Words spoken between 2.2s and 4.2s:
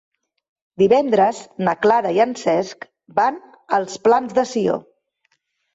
en Cesc van als